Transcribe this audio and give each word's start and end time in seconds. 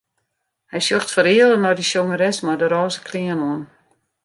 Hy 0.71 0.79
sjocht 0.85 1.13
fereale 1.15 1.57
nei 1.59 1.75
de 1.79 1.85
sjongeres 1.89 2.39
mei 2.45 2.57
de 2.61 2.67
rôze 2.69 2.99
klean 3.07 3.43
oan. 3.49 3.63